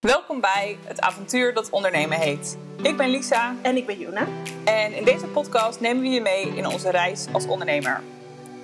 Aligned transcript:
Welkom 0.00 0.40
bij 0.40 0.78
het 0.84 1.00
avontuur 1.00 1.54
dat 1.54 1.70
ondernemen 1.70 2.18
heet. 2.18 2.58
Ik 2.82 2.96
ben 2.96 3.08
Lisa 3.08 3.54
En 3.62 3.76
ik 3.76 3.86
ben 3.86 3.98
Juna. 3.98 4.26
en 4.64 4.92
in 4.92 5.04
deze 5.04 5.26
podcast 5.26 5.80
nemen 5.80 6.02
we 6.02 6.08
je 6.08 6.20
mee 6.20 6.56
in 6.56 6.66
onze 6.66 6.90
reis 6.90 7.26
als 7.32 7.46
ondernemer. 7.46 8.02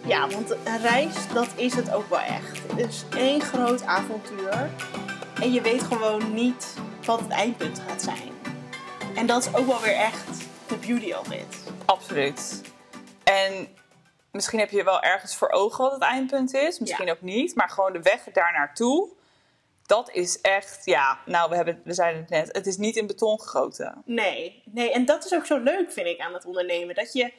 Ja, 0.07 0.29
want 0.29 0.51
een 0.51 0.79
reis, 0.83 1.15
dat 1.33 1.49
is 1.57 1.75
het 1.75 1.93
ook 1.95 2.09
wel 2.09 2.19
echt. 2.21 2.59
Het 2.69 2.79
is 2.89 3.05
één 3.17 3.41
groot 3.41 3.83
avontuur. 3.83 4.71
En 5.41 5.53
je 5.53 5.61
weet 5.61 5.83
gewoon 5.83 6.35
niet 6.35 6.75
wat 7.05 7.21
het 7.21 7.31
eindpunt 7.31 7.81
gaat 7.89 8.03
zijn. 8.03 8.33
En 9.15 9.27
dat 9.27 9.47
is 9.47 9.55
ook 9.55 9.67
wel 9.67 9.81
weer 9.81 9.97
echt 9.97 10.27
de 10.67 10.77
beauty 10.77 11.13
of 11.13 11.31
it. 11.33 11.73
Absoluut. 11.85 12.63
En 13.25 13.69
misschien 14.31 14.59
heb 14.59 14.71
je 14.71 14.85
wel 14.85 15.03
ergens 15.03 15.37
voor 15.37 15.51
ogen 15.51 15.85
wat 15.85 15.93
het 15.93 16.03
eindpunt 16.03 16.55
is, 16.55 16.79
misschien 16.79 17.07
Ja. 17.07 17.13
ook 17.13 17.23
niet, 17.23 17.55
maar 17.55 17.69
gewoon 17.69 17.93
de 17.93 18.03
weg 18.03 18.23
daar 18.33 18.53
naartoe. 18.53 19.09
Dat 19.87 20.11
is 20.11 20.41
echt, 20.41 20.85
ja, 20.85 21.19
nou, 21.27 21.51
we, 21.51 21.57
hebben, 21.57 21.81
we 21.85 21.95
zeiden 21.95 22.21
het 22.21 22.31
net, 22.31 22.49
het 22.53 22.67
is 22.67 22.77
niet 22.77 22.97
in 22.97 23.07
beton 23.07 23.41
gegoten. 23.41 24.03
Nee, 24.05 24.63
nee, 24.65 24.93
en 24.93 25.05
dat 25.05 25.25
is 25.25 25.35
ook 25.35 25.47
zo 25.47 25.59
leuk, 25.59 25.93
vind 25.93 26.07
ik, 26.07 26.21
aan 26.21 26.35
het 26.35 26.45
ondernemen. 26.45 26.95
Dat 26.95 27.13
je 27.13 27.33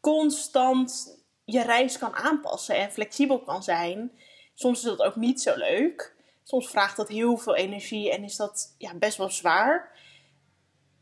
constant 0.00 1.18
je 1.44 1.62
reis 1.62 1.98
kan 1.98 2.14
aanpassen 2.14 2.76
en 2.76 2.92
flexibel 2.92 3.40
kan 3.40 3.62
zijn. 3.62 4.12
Soms 4.54 4.78
is 4.78 4.84
dat 4.84 5.02
ook 5.02 5.16
niet 5.16 5.40
zo 5.40 5.56
leuk. 5.56 6.16
Soms 6.42 6.70
vraagt 6.70 6.96
dat 6.96 7.08
heel 7.08 7.36
veel 7.36 7.56
energie 7.56 8.12
en 8.12 8.24
is 8.24 8.36
dat 8.36 8.74
ja, 8.78 8.94
best 8.94 9.16
wel 9.16 9.30
zwaar. 9.30 9.96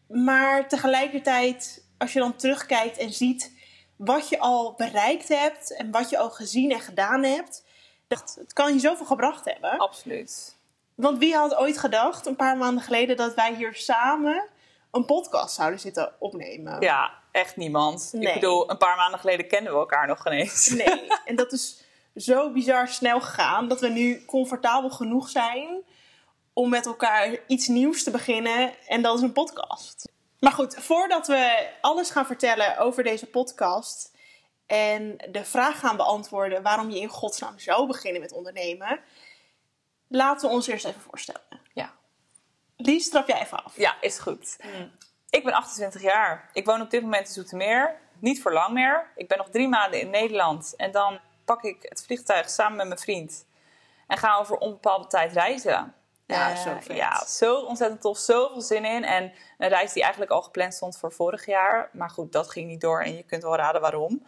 Maar 0.09 0.69
tegelijkertijd, 0.69 1.85
als 1.99 2.13
je 2.13 2.19
dan 2.19 2.37
terugkijkt 2.37 2.99
en 2.99 3.13
ziet 3.13 3.53
wat 3.97 4.29
je 4.29 4.39
al 4.39 4.75
bereikt 4.75 5.29
hebt 5.29 5.77
en 5.77 5.91
wat 5.91 6.11
je 6.11 6.19
al 6.19 6.31
gezien 6.31 6.73
en 6.73 6.81
gedaan 6.81 7.23
hebt, 7.23 7.65
dat 8.09 8.37
het 8.39 8.53
kan 8.53 8.73
je 8.73 8.81
zoveel 8.81 9.07
gebracht 9.07 9.45
hebben. 9.45 9.79
Absoluut. 9.79 10.56
Want 10.97 11.19
wie 11.19 11.35
had 11.35 11.57
ooit 11.57 11.79
gedacht, 11.79 12.27
een 12.27 12.37
paar 12.37 12.57
maanden 12.57 12.85
geleden, 12.85 13.17
dat 13.17 13.35
wij 13.35 13.55
hier 13.55 13.75
samen 13.75 14.49
een 14.91 15.05
podcast 15.05 15.55
zouden 15.55 15.81
zitten 15.81 16.13
opnemen? 16.19 16.81
Ja, 16.81 17.13
echt 17.33 17.57
niemand. 17.57 18.11
Ik 18.13 18.35
bedoel, 18.35 18.71
een 18.71 18.79
paar 18.79 18.97
maanden 18.97 19.21
geleden 19.21 19.49
kenden 19.49 19.73
we 19.73 19.79
elkaar 19.79 20.07
nog 20.07 20.23
geen 20.23 20.33
eens. 20.33 20.69
Nee, 20.85 21.07
en 21.25 21.37
dat 21.37 21.53
is 21.53 21.85
zo 22.15 22.53
bizar 22.53 22.89
snel 22.89 23.21
gegaan 23.21 23.69
dat 23.69 23.81
we 23.81 23.89
nu 23.89 24.25
comfortabel 24.25 24.91
genoeg 24.91 25.29
zijn 25.29 25.83
om 26.53 26.69
met 26.69 26.87
elkaar 26.87 27.39
iets 27.47 27.69
nieuws 27.69 28.03
te 28.03 28.11
beginnen 28.11 28.73
en 28.87 29.03
dat 29.03 29.17
is 29.17 29.23
een 29.23 29.33
podcast. 29.33 30.13
Maar 30.41 30.53
goed, 30.53 30.75
voordat 30.75 31.27
we 31.27 31.69
alles 31.81 32.11
gaan 32.11 32.27
vertellen 32.27 32.79
over 32.79 33.03
deze 33.03 33.27
podcast 33.27 34.15
en 34.67 35.17
de 35.31 35.45
vraag 35.45 35.79
gaan 35.79 35.97
beantwoorden 35.97 36.63
waarom 36.63 36.91
je 36.91 37.01
in 37.01 37.09
godsnaam 37.09 37.59
zou 37.59 37.87
beginnen 37.87 38.21
met 38.21 38.33
ondernemen, 38.33 39.01
laten 40.09 40.49
we 40.49 40.55
ons 40.55 40.67
eerst 40.67 40.85
even 40.85 41.01
voorstellen. 41.01 41.41
Ja. 41.73 41.93
Lies, 42.77 43.09
trap 43.11 43.29
jij 43.29 43.41
even 43.41 43.65
af. 43.65 43.77
Ja, 43.77 43.95
is 44.01 44.19
goed. 44.19 44.57
Ik 45.31 45.45
ben 45.45 45.53
28 45.53 46.03
jaar. 46.03 46.51
Ik 46.53 46.65
woon 46.67 46.81
op 46.81 46.91
dit 46.91 47.03
moment 47.03 47.27
in 47.27 47.33
Zoetermeer. 47.33 47.95
Niet 48.19 48.43
voor 48.43 48.53
lang 48.53 48.73
meer. 48.73 49.07
Ik 49.17 49.29
ben 49.29 49.39
nog 49.39 49.49
drie 49.51 49.69
maanden 49.69 50.01
in 50.01 50.11
Nederland. 50.11 50.75
En 50.77 50.91
dan 50.93 51.21
pak 51.45 51.63
ik 51.63 51.77
het 51.81 52.03
vliegtuig 52.07 52.51
samen 52.51 52.77
met 52.77 52.87
mijn 52.87 52.99
vriend. 53.01 53.47
En 54.07 54.19
gaan 54.19 54.41
we 54.41 54.47
voor 54.47 54.59
onbepaalde 54.59 55.07
tijd 55.07 55.33
reizen. 55.33 55.95
Ja, 56.27 56.51
Eh, 56.51 56.57
zo 56.57 56.77
vet. 56.81 56.97
Ja, 56.97 57.25
zo 57.25 57.57
ontzettend 57.61 58.01
tof. 58.01 58.19
Zoveel 58.19 58.61
zin 58.61 58.85
in. 58.85 59.05
En 59.05 59.33
een 59.59 59.69
reis 59.69 59.93
die 59.93 60.03
eigenlijk 60.03 60.33
al 60.33 60.43
gepland 60.43 60.75
stond 60.75 60.99
voor 60.99 61.13
vorig 61.13 61.47
jaar. 61.47 61.89
Maar 61.93 62.11
goed, 62.11 62.33
dat 62.33 62.51
ging 62.51 62.69
niet 62.69 62.81
door. 62.81 63.03
En 63.03 63.17
je 63.17 63.23
kunt 63.23 63.43
wel 63.43 63.57
raden 63.57 63.81
waarom. 63.81 64.27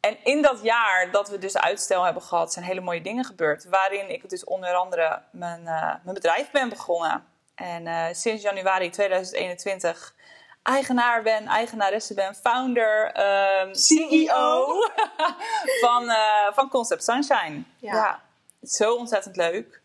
En 0.00 0.16
in 0.24 0.42
dat 0.42 0.62
jaar 0.62 1.10
dat 1.10 1.28
we 1.28 1.38
dus 1.38 1.56
uitstel 1.56 2.04
hebben 2.04 2.22
gehad, 2.22 2.52
zijn 2.52 2.64
hele 2.64 2.80
mooie 2.80 3.02
dingen 3.02 3.24
gebeurd. 3.24 3.64
Waarin 3.64 4.10
ik 4.10 4.28
dus 4.28 4.44
onder 4.44 4.74
andere 4.74 5.22
mijn, 5.32 5.66
eh, 5.66 5.94
mijn 6.02 6.14
bedrijf 6.14 6.50
ben 6.50 6.68
begonnen. 6.68 7.24
En 7.54 7.86
eh, 7.86 8.06
sinds 8.12 8.42
januari 8.42 8.90
2021 8.90 10.14
eigenaar 10.62 11.22
ben, 11.22 11.46
eigenaresse 11.46 12.14
ben, 12.14 12.34
founder, 12.34 13.12
ehm, 13.12 13.74
CEO 13.74 14.76
van, 15.84 16.10
eh, 16.10 16.52
van 16.52 16.68
Concept 16.68 17.04
Sunshine. 17.04 17.62
Ja. 17.78 18.20
zo 18.62 18.94
ontzettend 18.94 19.36
leuk. 19.36 19.80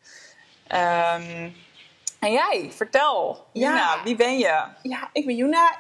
Ehm, 0.68 1.50
en 2.20 2.32
jij, 2.32 2.72
vertel. 2.72 3.48
Ja. 3.52 3.70
Juna, 3.70 4.04
wie 4.04 4.16
ben 4.16 4.38
je? 4.38 4.64
Ja, 4.82 5.10
ik 5.12 5.26
ben 5.26 5.36
Juna, 5.36 5.78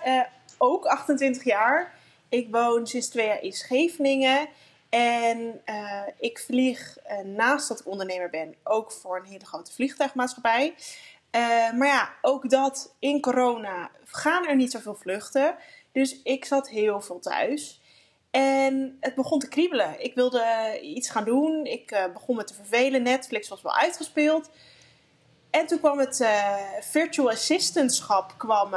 ook 0.57 0.85
28 0.85 1.43
jaar. 1.43 1.94
Ik 2.29 2.47
woon 2.51 2.87
sinds 2.87 3.07
twee 3.07 3.25
jaar 3.25 3.41
in 3.41 3.53
Scheveningen. 3.53 4.49
En 4.95 5.61
eh, 5.65 6.01
ik 6.19 6.39
vlieg 6.39 6.97
eh, 6.97 7.17
naast 7.19 7.67
dat 7.67 7.79
ik 7.79 7.87
ondernemer 7.87 8.29
ben 8.29 8.55
ook 8.63 8.91
voor 8.91 9.17
een 9.17 9.25
hele 9.25 9.45
grote 9.45 9.71
vliegtuigmaatschappij. 9.71 10.75
Eh, 11.29 11.41
maar 11.71 11.87
ja, 11.87 12.13
ook 12.21 12.49
dat 12.49 12.95
in 12.99 13.21
corona 13.21 13.91
gaan 14.05 14.47
er 14.47 14.55
niet 14.55 14.71
zoveel 14.71 14.95
vluchten. 14.95 15.55
Dus 15.91 16.21
ik 16.23 16.45
zat 16.45 16.69
heel 16.69 17.01
veel 17.01 17.19
thuis. 17.19 17.81
En 18.31 18.97
het 18.99 19.15
begon 19.15 19.39
te 19.39 19.47
kriebelen. 19.47 20.03
Ik 20.03 20.15
wilde 20.15 20.79
iets 20.81 21.09
gaan 21.09 21.25
doen. 21.25 21.65
Ik 21.65 22.09
begon 22.13 22.35
me 22.35 22.43
te 22.43 22.53
vervelen. 22.53 23.03
Netflix 23.03 23.47
was 23.47 23.61
wel 23.61 23.75
uitgespeeld. 23.75 24.49
En 25.49 25.65
toen 25.65 25.79
kwam 25.79 25.99
het 25.99 26.27
virtual 26.81 27.29
assistantschap 27.29 28.33
kwam, 28.37 28.75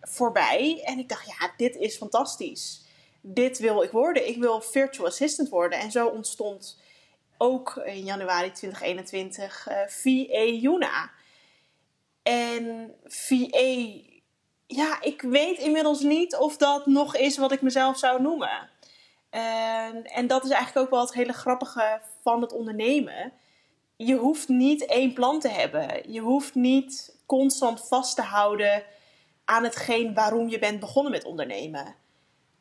voorbij. 0.00 0.82
En 0.84 0.98
ik 0.98 1.08
dacht, 1.08 1.26
ja, 1.26 1.50
dit 1.56 1.76
is 1.76 1.96
fantastisch. 1.96 2.82
Dit 3.20 3.58
wil 3.58 3.82
ik 3.82 3.90
worden. 3.90 4.28
Ik 4.28 4.36
wil 4.36 4.60
virtual 4.60 5.06
assistant 5.06 5.48
worden. 5.48 5.78
En 5.78 5.90
zo 5.90 6.06
ontstond 6.06 6.80
ook 7.38 7.76
in 7.76 8.04
januari 8.04 8.50
2021 8.50 9.66
eh 9.68 9.76
VA. 9.86 11.10
En 12.22 12.94
VA, 13.04 14.00
ja, 14.66 15.00
ik 15.00 15.22
weet 15.22 15.58
inmiddels 15.58 16.00
niet 16.00 16.36
of 16.36 16.56
dat 16.56 16.86
nog 16.86 17.16
is 17.16 17.36
wat 17.36 17.52
ik 17.52 17.62
mezelf 17.62 17.98
zou 17.98 18.22
noemen. 18.22 18.70
En, 19.30 20.04
en 20.04 20.26
dat 20.26 20.44
is 20.44 20.50
eigenlijk 20.50 20.86
ook 20.86 20.92
wel 20.92 21.00
het 21.00 21.14
hele 21.14 21.32
grappige 21.32 22.00
van 22.22 22.40
het 22.40 22.52
ondernemen 22.52 23.32
je 24.06 24.16
hoeft 24.16 24.48
niet 24.48 24.86
één 24.86 25.12
plan 25.12 25.40
te 25.40 25.48
hebben. 25.48 26.12
Je 26.12 26.20
hoeft 26.20 26.54
niet 26.54 27.16
constant 27.26 27.88
vast 27.88 28.16
te 28.16 28.22
houden 28.22 28.82
aan 29.44 29.64
hetgeen 29.64 30.14
waarom 30.14 30.48
je 30.48 30.58
bent 30.58 30.80
begonnen 30.80 31.12
met 31.12 31.24
ondernemen. 31.24 31.94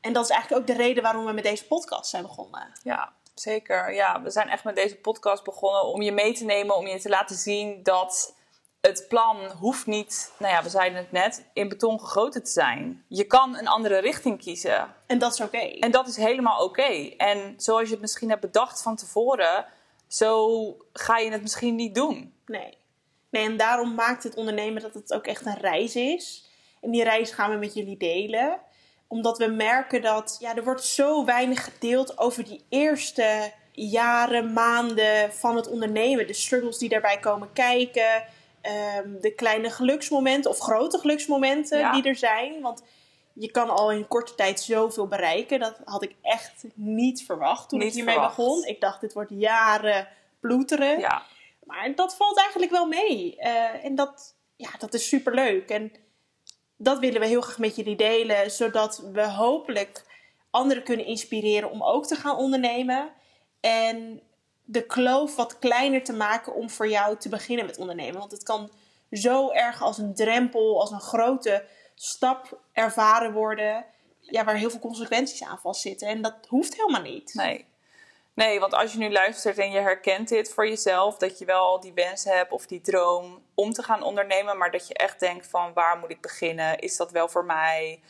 En 0.02 0.14
dat 0.14 0.24
is 0.24 0.30
eigenlijk 0.30 0.62
ook 0.62 0.68
de 0.68 0.84
reden 0.84 1.04
waarom 1.04 1.26
we 1.26 1.32
met 1.32 1.44
deze 1.44 1.68
podcast 1.68 2.10
zijn 2.10 2.24
begonnen. 2.24 2.72
Ja, 2.84 3.14
zeker. 3.34 3.94
Ja, 3.94 4.22
we 4.22 4.30
zijn 4.30 4.50
echt 4.50 4.64
met 4.64 4.76
deze 4.76 4.96
podcast 4.96 5.44
begonnen 5.44 5.86
om 5.86 6.02
je 6.02 6.12
mee 6.12 6.34
te 6.34 6.46
nemen, 6.46 6.76
om 6.76 6.88
je 6.88 7.00
te 7.00 7.10
laten 7.10 7.36
zien 7.36 7.84
dat 7.84 8.34
het 8.82 9.06
plan 9.08 9.52
hoeft 9.52 9.86
niet, 9.86 10.32
nou 10.38 10.54
ja, 10.54 10.64
we 10.64 10.70
zeiden 10.70 10.98
het 10.98 11.12
net, 11.12 11.46
in 11.54 11.70
beton 11.70 12.00
gegoten 12.00 12.44
te 12.44 12.50
zijn. 12.50 13.06
Je 13.08 13.24
kan 13.24 13.58
een 13.58 13.68
andere 13.68 13.98
richting 13.98 14.42
kiezen. 14.42 14.94
En 15.06 15.18
dat 15.18 15.34
is 15.34 15.42
oké. 15.42 15.58
En 15.58 15.92
dat 15.92 16.08
is 16.08 16.16
helemaal 16.16 16.64
oké. 16.64 17.14
En 17.18 17.54
zoals 17.58 17.86
je 17.86 17.92
het 17.92 18.02
misschien 18.02 18.30
hebt 18.30 18.42
bedacht 18.42 18.82
van 18.82 18.96
tevoren, 18.96 19.66
zo 20.08 20.78
ga 20.94 21.18
je 21.18 21.32
het 21.32 21.42
misschien 21.42 21.76
niet 21.76 21.96
doen. 21.96 22.34
Nee. 22.46 22.78
nee, 23.30 23.46
en 23.46 23.58
daarom 23.58 23.96
maakt 23.96 24.24
het 24.24 24.36
ondernemen 24.36 24.82
dat 24.82 24.94
het 24.94 25.14
ook 25.14 25.28
echt 25.28 25.46
een 25.46 25.60
reis 25.60 25.96
is. 25.96 26.50
En 26.82 26.92
die 26.92 27.04
reis 27.04 27.32
gaan 27.32 27.52
we 27.52 27.58
met 27.58 27.74
jullie 27.74 27.98
delen. 27.98 28.60
Omdat 29.12 29.38
we 29.38 29.48
merken 29.48 30.02
dat 30.02 30.38
ja, 30.40 30.56
er 30.56 30.64
wordt 30.64 30.84
zo 30.84 31.26
weinig 31.26 31.64
gedeeld 31.64 32.18
over 32.18 32.44
die 32.44 32.66
eerste 32.70 33.52
jaren, 33.72 34.54
maanden 34.54 35.34
van 35.34 35.56
het 35.56 35.68
ondernemen. 35.68 36.28
De 36.28 36.34
struggles 36.34 36.78
die 36.78 36.90
daarbij 36.90 37.20
komen 37.20 37.54
kijken. 37.54 38.24
ehm, 38.62 39.20
de 39.22 39.34
kleine 39.36 39.70
geluksmomenten 39.70 40.52
of 40.52 40.60
grote 40.60 40.98
geluksmomenten 40.98 41.80
Ja. 41.80 41.92
die 41.92 42.04
er 42.04 42.16
zijn. 42.16 42.62
Want 42.62 42.84
je 43.34 43.52
kan 43.52 43.70
al 43.70 43.92
in 43.92 44.08
korte 44.08 44.36
tijd 44.36 44.60
zoveel 44.62 45.08
bereiken. 45.08 45.60
Dat 45.60 45.80
had 45.86 46.04
ik 46.04 46.16
echt 46.22 46.64
niet 46.74 47.24
verwacht 47.26 47.70
toen 47.70 47.80
Niet 47.80 47.88
ik 47.88 47.94
hiermee 47.94 48.14
verwacht. 48.14 48.36
begon. 48.36 48.66
Ik 48.66 48.82
dacht, 48.82 49.02
dit 49.02 49.14
wordt 49.14 49.32
jaren 49.34 50.08
ploeteren. 50.40 51.00
Ja, 51.00 51.24
Maar 51.64 51.96
dat 51.96 52.16
valt 52.16 52.38
eigenlijk 52.40 52.72
wel 52.72 52.86
mee. 52.88 53.36
Eh, 53.38 53.86
en 53.86 53.96
dat, 53.96 54.36
ja, 54.56 54.70
dat 54.80 54.94
is 54.94 55.08
super 55.08 55.34
leuk. 55.34 55.70
En 55.70 55.92
dat 56.82 57.00
willen 57.00 57.22
we 57.22 57.28
heel 57.28 57.42
graag 57.42 57.58
met 57.58 57.76
jullie 57.76 57.96
delen, 57.96 58.52
zodat 58.52 58.98
we 59.14 59.28
hopelijk 59.28 60.06
anderen 60.50 60.84
kunnen 60.84 61.06
inspireren 61.06 61.72
om 61.72 61.84
ook 61.84 62.08
te 62.08 62.16
gaan 62.16 62.38
ondernemen. 62.38 63.10
En 63.60 64.22
de 64.64 64.86
kloof 64.86 65.36
wat 65.36 65.60
kleiner 65.60 66.04
te 66.04 66.14
maken 66.14 66.56
om 66.56 66.70
voor 66.70 66.90
jou 66.90 67.18
te 67.18 67.30
beginnen 67.30 67.66
met 67.66 67.78
ondernemen. 67.78 68.20
Want 68.20 68.32
het 68.32 68.44
kan 68.44 68.72
zo 69.12 69.52
erg 69.52 69.82
als 69.82 69.98
een 69.98 70.14
drempel, 70.14 70.80
als 70.80 70.92
een 70.92 71.02
grote 71.02 71.66
stap 71.96 72.60
ervaren 72.74 73.34
worden. 73.34 73.86
Ja, 74.20 74.44
waar 74.44 74.56
heel 74.56 74.70
veel 74.70 74.80
consequenties 74.80 75.44
aan 75.44 75.60
vastzitten. 75.60 76.08
En 76.08 76.22
dat 76.22 76.36
hoeft 76.48 76.76
helemaal 76.76 77.02
niet. 77.02 77.34
nee. 77.34 77.66
Nee, 78.46 78.60
want 78.60 78.74
als 78.74 78.92
je 78.92 78.98
nu 78.98 79.12
luistert 79.12 79.58
en 79.58 79.72
je 79.72 79.80
herkent 79.80 80.28
dit 80.28 80.54
voor 80.54 80.68
jezelf, 80.68 81.18
dat 81.18 81.40
je 81.40 81.46
wel 81.46 81.80
die 81.80 81.94
wens 81.94 82.24
hebt 82.24 82.52
of 82.52 82.66
die 82.66 82.82
droom 82.82 83.44
om 83.56 83.74
te 83.74 83.84
gaan 83.84 84.04
ondernemen, 84.04 84.58
maar 84.58 84.72
dat 84.72 84.88
je 84.88 84.94
echt 84.94 85.20
denkt 85.20 85.48
van 85.48 85.74
waar 85.74 85.98
moet 85.98 86.10
ik 86.10 86.22
beginnen? 86.22 86.80
Is 86.80 86.98
dat 86.98 87.12
wel 87.12 87.28
voor 87.28 87.46
mij? 87.46 88.02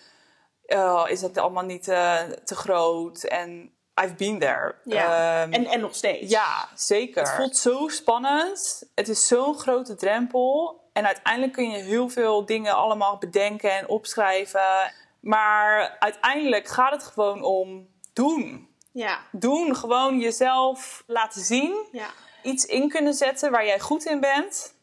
Eh, 0.66 1.06
is 1.08 1.22
het 1.22 1.38
allemaal 1.38 1.64
niet 1.64 1.88
eh, 1.88 2.20
te 2.44 2.56
groot? 2.56 3.24
En 3.24 3.74
I've 4.04 4.14
been 4.14 4.40
there. 4.40 4.76
Ja. 4.84 5.42
Ehm, 5.42 5.54
en, 5.54 5.66
en 5.66 5.80
nog 5.80 5.96
steeds. 5.96 6.30
ja, 6.30 6.70
zeker. 6.76 7.22
Het 7.22 7.36
voelt 7.36 7.58
zo 7.58 7.88
spannend. 7.88 8.84
Het 8.96 9.08
is 9.08 9.28
zo'n 9.28 9.58
grote 9.58 9.96
drempel. 9.96 10.82
En 10.94 11.06
uiteindelijk 11.06 11.54
kun 11.54 11.70
je 11.70 11.78
heel 11.78 12.10
veel 12.10 12.46
dingen 12.46 12.76
allemaal 12.76 13.18
bedenken 13.18 13.72
en 13.72 13.88
opschrijven. 13.88 14.94
Maar 15.20 15.96
uiteindelijk 16.00 16.68
gaat 16.68 16.92
het 16.92 17.04
gewoon 17.04 17.44
om 17.44 17.88
doen. 18.14 18.69
Ja. 18.92 19.20
Doen, 19.32 19.76
gewoon 19.76 20.20
jezelf 20.20 21.04
laten 21.08 21.42
zien. 21.42 21.88
Ja. 21.92 22.08
Iets 22.44 22.66
in 22.66 22.90
kunnen 22.90 23.14
zetten 23.14 23.52
waar 23.52 23.66
jij 23.66 23.80
goed 23.80 24.06
in 24.06 24.20
bent. 24.20 24.76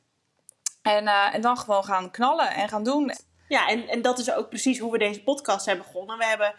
En, 0.82 1.06
eh, 1.06 1.34
en 1.34 1.40
dan 1.40 1.58
gewoon 1.58 1.84
gaan 1.84 2.10
knallen 2.10 2.50
en 2.50 2.68
gaan 2.68 2.84
doen. 2.84 3.12
Ja, 3.48 3.68
en, 3.68 3.88
en 3.88 4.02
dat 4.02 4.18
is 4.18 4.32
ook 4.32 4.48
precies 4.48 4.78
hoe 4.78 4.92
we 4.92 4.98
deze 4.98 5.22
podcast 5.22 5.64
zijn 5.64 5.78
begonnen. 5.78 6.18
We 6.18 6.24
hebben, 6.24 6.54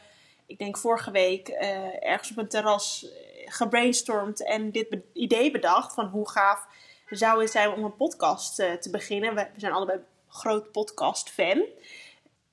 ik 0.46 0.58
denk 0.58 0.78
vorige 0.78 1.12
week, 1.12 1.48
eh, 1.48 2.04
ergens 2.06 2.32
op 2.32 2.38
een 2.38 2.48
terras 2.48 3.06
eh, 3.12 3.52
gebrainstormd 3.52 4.46
en 4.46 4.72
dit 4.72 4.90
be- 4.90 5.04
idee 5.14 5.52
bedacht 5.52 5.94
van 5.94 6.06
hoe 6.06 6.30
gaaf 6.30 6.66
zou 7.10 7.42
het 7.42 7.52
zijn 7.52 7.72
om 7.72 7.84
een 7.84 7.96
podcast 7.96 8.56
te 8.56 8.88
beginnen. 8.92 9.36
We, 9.36 9.48
we 9.54 9.60
zijn 9.60 9.74
allebei 9.74 10.00
groot 10.30 10.72
podcast-fan. 10.72 11.66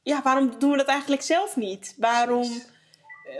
Ja, 0.02 0.22
waarom 0.22 0.58
doen 0.58 0.70
we 0.70 0.76
dat 0.76 0.86
eigenlijk 0.86 1.22
zelf 1.22 1.56
niet? 1.56 1.94
Waarom 1.98 2.62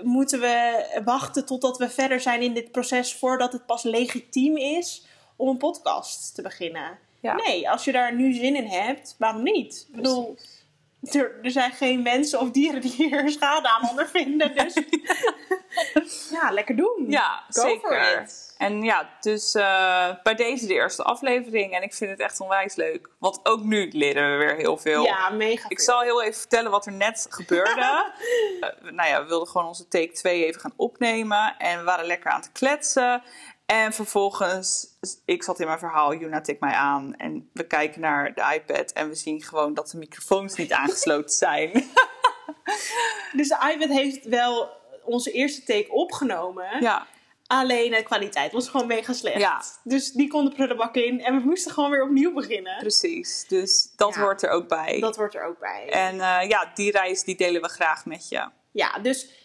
moeten 0.03 0.41
we 0.41 0.87
wachten 1.05 1.47
totdat 1.47 1.79
we 1.79 1.91
verder 1.91 2.21
zijn 2.21 2.43
in 2.43 2.55
dit 2.55 2.73
proces 2.73 3.15
voordat 3.15 3.53
het 3.53 3.67
pas 3.67 3.83
legitiem 3.83 4.57
is 4.57 5.07
om 5.37 5.49
een 5.49 5.57
podcast 5.57 6.35
te 6.35 6.43
beginnen? 6.43 6.99
Ja. 7.21 7.35
Nee, 7.35 7.71
als 7.71 7.85
je 7.85 7.93
daar 7.93 8.15
nu 8.15 8.33
zin 8.33 8.57
in 8.57 8.67
hebt, 8.67 9.15
waarom 9.19 9.43
niet? 9.43 9.87
Ik 9.89 9.97
bedoel, 9.97 10.37
er, 11.13 11.39
er 11.43 11.51
zijn 11.51 11.73
geen 11.73 12.03
mensen 12.03 12.41
of 12.41 12.51
dieren 12.51 12.81
die 12.81 12.93
hier 12.93 13.31
schade 13.31 13.69
aan 13.69 13.89
ondervinden. 13.89 14.55
Dus 14.55 14.75
ja, 16.41 16.51
lekker 16.51 16.77
doen. 16.77 17.05
Ja, 17.09 17.45
Go 17.49 17.63
zeker. 17.63 18.29
En 18.59 18.83
ja, 18.83 19.11
dus 19.21 19.55
eh, 19.55 20.09
bij 20.23 20.35
deze 20.35 20.67
de 20.67 20.75
eerste 20.75 21.03
aflevering. 21.03 21.73
En 21.73 21.83
ik 21.83 21.95
vind 21.95 22.11
het 22.11 22.21
echt 22.21 22.41
onwijs 22.41 22.75
leuk. 22.75 23.09
Want 23.19 23.41
ook 23.43 23.63
nu 23.63 23.91
leren 23.93 24.31
we 24.31 24.45
weer 24.45 24.57
heel 24.57 24.77
veel. 24.77 25.05
Ja, 25.05 25.31
mega. 25.31 25.69
Ik 25.69 25.81
zal 25.81 26.01
heel 26.01 26.23
even 26.23 26.41
vertellen 26.41 26.71
wat 26.71 26.87
er 26.87 26.93
net 26.93 27.27
gebeurde. 27.31 27.83
Eh, 28.61 28.91
nou 28.91 29.09
ja, 29.09 29.23
we 29.23 29.29
wilden 29.29 29.49
gewoon 29.49 29.67
onze 29.67 29.89
take 29.89 30.13
2 30.13 30.45
even 30.45 30.61
gaan 30.61 30.73
opnemen. 30.77 31.55
En 31.59 31.79
we 31.79 31.85
waren 31.85 32.05
lekker 32.05 32.31
aan 32.31 32.41
het 32.41 32.53
kletsen. 32.53 33.23
En 33.67 33.93
vervolgens, 33.93 34.87
ik 35.25 35.43
zat 35.43 35.61
in 35.61 35.67
mijn 35.67 35.79
verhaal, 35.79 36.15
Juna 36.15 36.41
tikt 36.41 36.61
mij 36.61 36.73
aan. 36.73 37.15
En 37.17 37.51
we 37.53 37.67
kijken 37.67 38.01
naar 38.01 38.35
de 38.35 38.53
iPad 38.55 38.93
en 38.93 39.09
we 39.09 39.15
zien 39.15 39.43
gewoon 39.43 39.75
dat 39.75 39.91
de 39.91 39.99
microfoons 39.99 40.57
niet 40.57 40.73
aangesloten 40.73 41.35
zijn. 41.37 41.71
Dus 43.33 43.49
de 43.49 43.73
iPad 43.75 43.89
heeft 43.89 44.25
wel 44.25 44.71
onze 45.05 45.31
eerste 45.31 45.63
take 45.65 45.93
opgenomen. 45.93 46.67
ja, 46.83 47.07
Alleen 47.47 47.91
de 47.91 48.03
kwaliteit 48.03 48.53
was 48.53 48.69
gewoon 48.69 48.87
mega 48.87 49.13
slecht. 49.13 49.39
Ja. 49.41 49.63
Dus 49.85 50.13
die 50.13 50.29
kon 50.29 50.45
de 50.45 50.51
prullenbak 50.53 50.95
in 50.95 51.21
en 51.25 51.37
we 51.41 51.47
moesten 51.47 51.73
gewoon 51.73 51.91
weer 51.91 52.03
opnieuw 52.03 52.33
beginnen. 52.33 52.77
precies. 52.79 53.45
Dus 53.49 53.93
dat 53.97 54.15
Ja. 54.15 54.21
hoort 54.21 54.43
er 54.43 54.51
ook 54.51 54.69
bij. 54.69 55.01
Dat 55.01 55.17
wordt 55.17 55.35
er 55.35 55.45
ook 55.45 55.59
bij. 55.59 55.89
En 55.91 56.21
eh, 56.21 56.49
ja, 56.49 56.71
die 56.75 56.91
reis 56.91 57.25
die 57.25 57.37
delen 57.37 57.63
we 57.63 57.69
graag 57.69 58.05
met 58.07 58.29
je. 58.29 58.49
Ja, 58.71 58.99
dus 58.99 59.44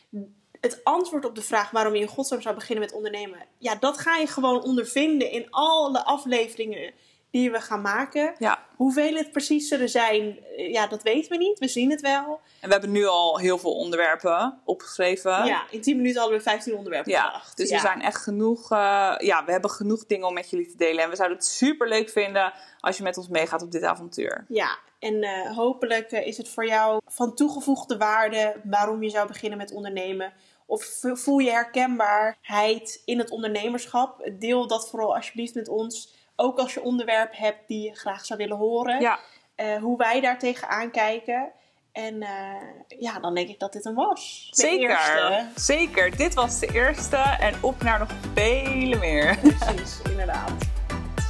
het 0.61 0.83
antwoord 0.83 1.25
op 1.25 1.35
de 1.35 1.41
vraag 1.41 1.71
waarom 1.71 1.95
je 1.95 2.01
in 2.01 2.07
godsnaam 2.07 2.41
zou 2.41 2.55
beginnen 2.55 2.85
met 2.85 2.93
ondernemen. 2.93 3.45
Ja, 3.57 3.75
dat 3.75 3.97
ga 3.97 4.17
je 4.17 4.27
gewoon 4.27 4.63
ondervinden 4.63 5.31
in 5.31 5.47
alle 5.49 6.05
afleveringen 6.05 6.93
die 7.31 7.51
we 7.51 7.61
gaan 7.61 7.81
maken. 7.81 8.35
Ja. 8.39 8.63
Hoeveel 8.75 9.15
het 9.15 9.31
precies 9.31 9.67
zullen 9.67 9.89
zijn, 9.89 10.39
eh, 10.57 10.71
ja, 10.71 10.87
dat 10.87 11.03
weten 11.03 11.31
we 11.31 11.37
niet. 11.37 11.59
We 11.59 11.67
zien 11.67 11.89
het 11.91 12.01
wel. 12.01 12.39
En 12.59 12.67
we 12.67 12.71
hebben 12.71 12.91
nu 12.91 13.05
al 13.05 13.37
heel 13.37 13.57
veel 13.57 13.75
onderwerpen 13.75 14.59
opgeschreven. 14.63 15.45
Ja, 15.45 15.63
in 15.71 15.81
10 15.81 15.95
minuten 15.97 16.19
hadden 16.19 16.37
we 16.37 16.43
15 16.43 16.75
onderwerpen 16.75 17.11
Ja, 17.11 17.25
bedacht. 17.25 17.57
dus 17.57 17.69
ja. 17.69 17.75
er 17.75 17.81
zijn 17.81 18.01
echt 18.01 18.21
genoeg, 18.23 18.71
eh, 18.71 19.15
ja, 19.17 19.45
we 19.45 19.51
hebben 19.51 19.69
genoeg 19.69 20.05
dingen 20.05 20.27
om 20.27 20.33
met 20.33 20.49
jullie 20.49 20.67
te 20.67 20.77
delen. 20.77 21.03
En 21.03 21.09
we 21.09 21.15
zouden 21.15 21.37
het 21.37 21.47
super 21.47 21.87
leuk 21.87 22.09
vinden 22.09 22.53
als 22.79 22.97
je 22.97 23.03
met 23.03 23.17
ons 23.17 23.27
meegaat 23.27 23.61
op 23.61 23.71
dit 23.71 23.83
avontuur. 23.83 24.45
Ja, 24.47 24.77
en 24.99 25.23
eh, 25.23 25.55
hopelijk 25.55 26.11
is 26.11 26.37
het 26.37 26.49
voor 26.49 26.65
jou 26.65 27.01
van 27.07 27.35
toegevoegde 27.35 27.97
waarde 27.97 28.55
waarom 28.63 29.03
je 29.03 29.09
zou 29.09 29.27
beginnen 29.27 29.57
met 29.57 29.71
ondernemen. 29.71 30.33
Of 30.65 30.99
voel 31.01 31.37
je 31.37 31.51
herkenbaarheid 31.51 33.01
in 33.05 33.17
het 33.17 33.29
ondernemerschap. 33.29 34.31
Deel 34.39 34.67
dat 34.67 34.89
vooral 34.89 35.15
alsjeblieft 35.15 35.55
met 35.55 35.67
ons. 35.67 36.17
Ook 36.41 36.57
als 36.59 36.73
je 36.73 36.81
onderwerp 36.81 37.35
hebt 37.37 37.67
die 37.67 37.83
je 37.89 37.95
graag 37.95 38.25
zou 38.25 38.39
willen 38.39 38.57
horen. 38.57 39.01
Ja, 39.01 39.19
Eh, 39.55 39.77
hoe 39.77 39.97
wij 39.97 40.21
daar 40.21 40.39
tegenaan 40.39 40.91
kijken. 40.91 41.51
En 41.91 42.21
eh, 42.21 42.99
ja, 42.99 43.19
dan 43.19 43.35
denk 43.35 43.49
ik 43.49 43.59
dat 43.59 43.73
dit 43.73 43.85
een 43.85 43.93
was. 43.95 44.47
De 44.51 44.61
zeker. 44.61 44.89
eerste. 44.89 45.45
Zeker. 45.55 46.17
Dit 46.17 46.33
was 46.33 46.59
de 46.59 46.67
eerste 46.73 47.17
en 47.17 47.53
op 47.61 47.83
naar 47.83 47.99
nog 47.99 48.09
vele 48.33 48.95
meer. 48.97 49.37
Precies, 49.37 50.01
inderdaad. 50.11 50.51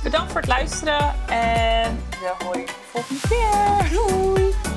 Bedankt 0.03 0.31
voor 0.31 0.41
het 0.41 0.49
luisteren 0.49 1.13
en 1.29 2.03
we 2.09 2.33
horen 2.43 2.59
je 2.59 2.67
volgende 2.91 3.21
keer. 3.29 3.89
Doei! 3.91 4.68